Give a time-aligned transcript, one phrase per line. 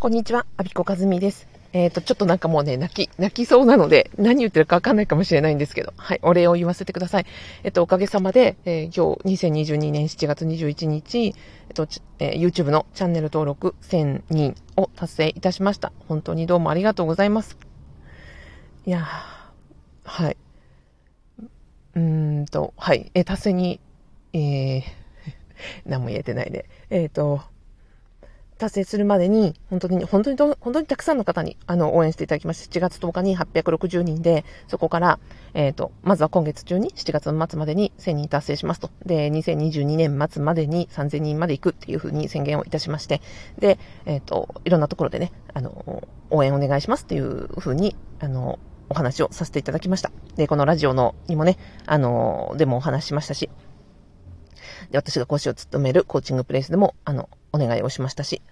[0.00, 1.46] こんにちは、アビコカズミです。
[1.74, 7.26] えっ、ー、と、ちょっとなんかもうね、泣き、泣きそうなので、何言ってるかわかんないかもしれないんですけど、はい、お礼を言わせてください。
[7.64, 11.34] えっ、ー、と、おかげさまで、えー、今日、2022年7月21日、えっ、
[11.74, 11.86] と、
[12.18, 15.92] え YouTube のチャンネル登録1000人を達成いたしました。
[16.08, 17.58] 本当にどうもありがとうございます。
[18.86, 19.04] いやー
[20.04, 20.36] はい。
[21.96, 23.80] うーんと、はい、え達成に、
[24.32, 24.82] えー、
[25.84, 26.64] 何も言えてないね。
[26.88, 27.42] えっ、と、
[28.60, 35.18] 達成するまでに、本当に、本当に、本当にたくさんの方に、あの、応援していただきまして、7月10日に860人で、そこから、
[35.54, 38.90] えっ、ー、と、まずは今月中に、7月末までに1000人達成しますと。
[39.04, 43.20] で、2022年末までに3000人まで行くっていうふうに宣言をいたしまして、
[43.58, 48.58] で、えっ、ー、と、いろんなところでね、あの、応援お願いしますっていうふうに、あの、
[48.90, 50.10] お話をさせていただきました。
[50.36, 51.56] で、このラジオのにもね、
[51.86, 53.48] あの、でもお話しましたし、
[54.90, 58.42] で、私が講師を務めるコーチングプレイスでも、あの、お願いをしましたし、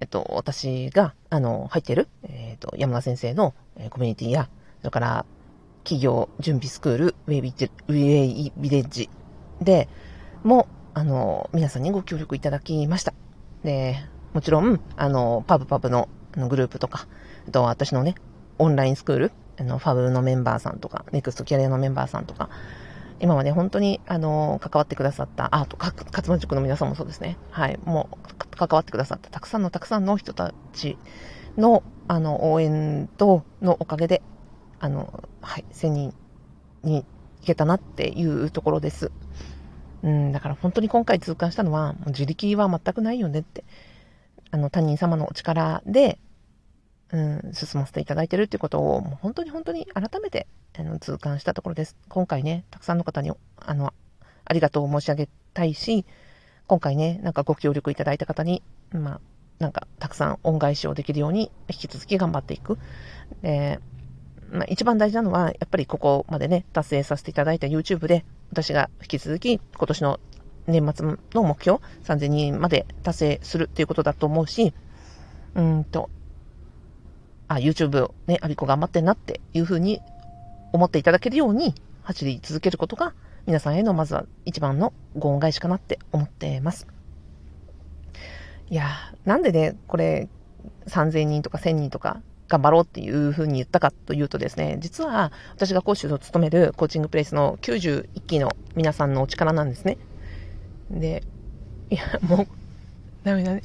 [0.00, 3.54] えっと、私が、あの、入ってる、えっと、山田先生の、
[3.90, 5.26] コミュニティや、それから、
[5.84, 9.10] 企業準備スクール、ウェイビウェイビレッジ
[9.60, 9.88] で
[10.44, 13.14] も、あの、皆さんにご協力いただきました。
[13.64, 13.96] で、
[14.32, 17.06] もちろん、あの、パブパブのグループとか、
[17.48, 18.14] あと私のね、
[18.58, 22.48] オンラインスクール、あの、ファブのメンバーさんとか、ネクストキャリアのメンバーさんとか、
[23.22, 27.38] 今まで本当に、あの、関わってくださった、あ、と、か、勝間塾の皆さんもそうですね。
[27.52, 27.78] はい。
[27.84, 30.98] もう、関わってくださったたくさんのたくさんの人たち
[31.56, 34.22] の、あの、応援と、のおかげで、
[34.80, 36.14] あの、はい、1000人
[36.82, 37.04] に
[37.42, 39.12] 行けたなっていうところです。
[40.02, 43.64] うん、だから本当に今回痛感したのは、もう自力は全くないよねって。
[44.50, 46.18] あの、他人様のお力で、
[47.12, 50.46] うん、進ませていただいてるっていうことを、もう本当に本当に改めて、
[50.78, 51.96] あの、痛感したところです。
[52.08, 53.92] 今回ね、たくさんの方に、あの、
[54.44, 56.06] ありがとう申し上げたいし、
[56.66, 59.20] 今回ね、なんかご協力いただいた方に、まあ、
[59.58, 62.78] なんか、たくさん恩返しをできるように、引き続き頑張っていく。
[63.42, 63.78] で、
[64.50, 70.20] まあ、一番大事なのは、やっぱりここまでね、達成させていただいた YouTube で、私が引き続き、今年の
[70.66, 74.72] 年末の目標、3000人まで達成するっていうことだと思うし、
[75.54, 76.08] うんと、
[77.54, 80.00] あ、YouTube をね、アビコ頑張ってんなっていうふうに
[80.72, 83.14] 思っていただけるように走り続けることが
[83.46, 86.86] 皆さんへのまずは一番のご恩返しかなって思ってます。
[88.70, 90.28] いやーなんでね、これ
[90.86, 99.98] 3000人とか1000人とか頑張ろうっていうふうに言ったかというとですね、実は私が講師を務めるコーチングプレイスの91期の皆さんのお力なんですね。
[100.90, 101.22] で、
[101.90, 102.46] いや、もう、
[103.24, 103.62] ダメだね。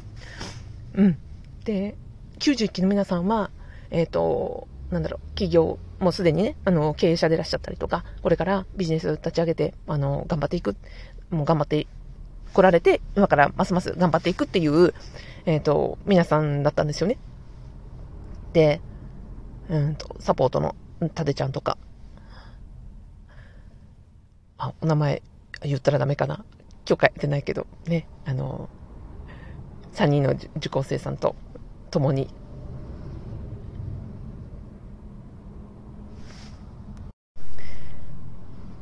[0.96, 1.18] うん。
[1.66, 1.96] で、
[2.40, 3.50] 91期の皆さんは、
[3.92, 10.76] えっ、ー、と、なんだろう、企業、もうすでにね、あの、経営者でいらっしゃったりとか、これからビジネスを立ち上げて、あの、頑張っていく、
[11.30, 11.88] もう頑張って
[12.54, 14.94] 来られて、今からますます頑張っていくっていう、
[15.46, 17.18] えっ、ー、と、皆さんだったんですよね。
[18.54, 18.82] で、
[19.70, 20.76] うんと、サポートの
[21.14, 21.78] タデちゃんとか、
[24.58, 25.22] あ、お名前
[25.62, 26.44] 言ったらダメかな。
[26.86, 28.70] 許可得てないけど、ね、あの、
[29.94, 31.36] 3人の受講生さんと
[31.92, 32.30] 共に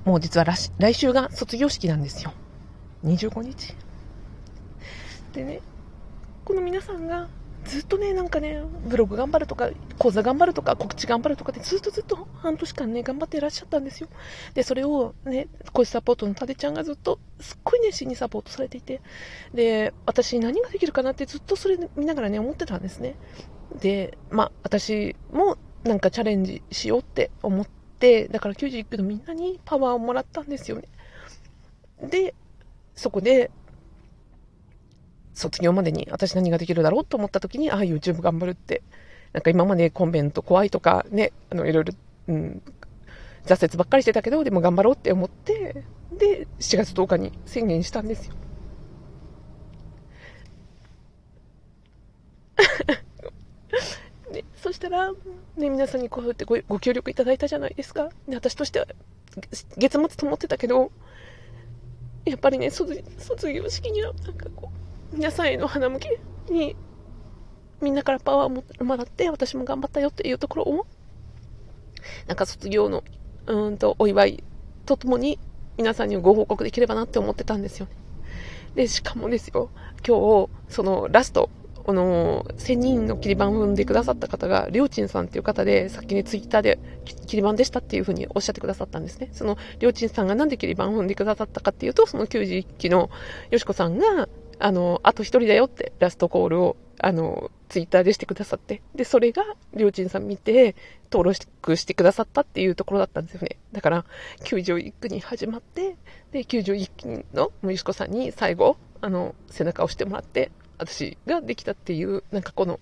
[0.06, 2.32] もう実は来週が卒業式なんですよ。
[3.04, 3.76] 25日。
[5.34, 5.62] でね、
[6.46, 7.28] この皆さんが
[7.66, 14.08] ずっとね、なんかね、ブログ頑張るとか、講座頑張るとか、告知頑張るとかでずっとずっと半年間ね、頑張っていらっしゃったんですよ。
[14.54, 19.02] で、それをね、講師サポートのタデちゃんがずっと、すっごい熱心にサポートされていて、
[19.54, 23.16] で、私何ができるかなってずっとそれ見ながらね、思ってたんですね。
[23.82, 30.88] で、まあ、私もなんかチャレンジしようって思って、だから91区のみんなにパワーをもらったんですよね。
[32.02, 32.36] で、
[32.94, 33.52] そこで、
[35.34, 38.82] 卒業までに私何ができるだろうと思った時に、ああ、YouTube 頑張るって。
[39.34, 41.94] なんか今までコンベント怖いとかね、あの、いろいろ、
[42.30, 42.62] うん、
[43.46, 48.36] 挫折ばっかりしてたけど、でも頑張ろうって思って、で、7月10日に宣言したんですよ。
[54.86, 55.12] そしたら、
[55.58, 58.10] ね、皆さんにこうやってごご協力いただいたじゃないですか。
[58.28, 58.86] で私としては、
[59.78, 60.92] 月末と思ってたけど、
[62.24, 63.04] やっぱりね、卒
[63.52, 64.70] 業式には、なんかこ
[65.12, 66.20] う、皆さんへの花向け
[66.52, 66.76] に、
[67.82, 70.86] みんなからパワーをもらって、私も頑張ったよっていうところを、
[72.28, 73.04] なんか卒業の、
[73.48, 74.44] うんと、お祝い
[74.86, 75.40] とともに、
[75.78, 77.92] 皆さんにご報告できればなって思ってたんですよね。
[78.76, 79.72] で、しかもですよ、
[80.08, 81.50] 今日、そのラスト、
[81.86, 86.80] この、1000人の切り板を踏んでくださった方が、りょうちんさんっていう方で、さっきね、ツイッターで
[87.28, 89.30] 切り板でしたっていうふうにおっしゃってくださったんですね。
[89.34, 93.12] その、りょうちんさんがなんで切り板を踏んでくださったかっていうと、その91期の
[93.52, 94.28] よしこさんが、
[94.58, 99.44] あの、あと一人だよってラストコールをあの、ツイッターでしてくださって、で、それが、
[99.74, 100.76] りょうちんさん見て、
[101.12, 103.58] 登録してくださったっていうところだったんですよね。
[103.72, 104.06] だから、
[104.44, 105.98] 球場一句に始まって、
[106.32, 112.80] で、球場一句の息子さんに最後、あの、背中を押してもらって、私ができたっていう、なんかこの、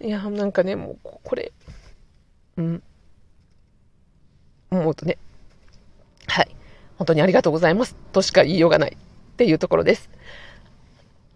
[0.00, 1.52] いや、なんかね、もう、これ、
[2.56, 2.82] うん。
[4.70, 5.18] 思うとね、
[6.26, 6.56] はい。
[6.98, 7.96] 本当にありがとうございます。
[8.12, 10.10] としか言いようがないっていうところです。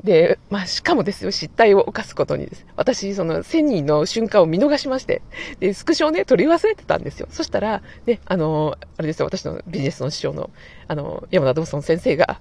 [0.02, 2.64] で、まあ、しかもですよ、失態を犯すことにです。
[2.76, 5.22] 私、その、1000人の瞬間を見逃しまして、
[5.58, 7.26] で、スクショをね、取り忘れてたんですよ。
[7.30, 10.50] そしたら、ね、あの、あれですよ、私のビジネスの師匠の、
[10.86, 12.40] あの、山田道尊先生が、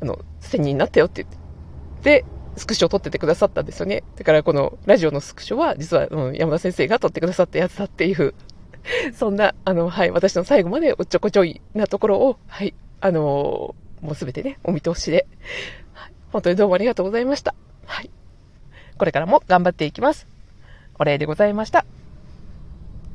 [0.00, 1.34] あの、1000人になったよって言っ
[2.02, 2.24] て、で、
[2.56, 4.02] スクショを撮っててくださったんですよね。
[4.16, 8.34] だからこのラジオのスクショは、実は、うん、山田先生が撮ってくださったやつだっていう、
[9.14, 15.26] そんな、あの、はい、私の最後までおっちょこちょいなところを、はい、あのもうすべてね、お見通しで、
[15.92, 17.54] はい、本当にどうもありがとうございました。
[17.84, 18.10] はい。
[18.96, 20.26] これからも頑張っていきます。
[20.98, 21.84] お礼でございました。